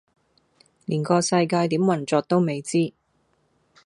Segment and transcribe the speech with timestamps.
[0.87, 2.91] 連個世界點運作都未知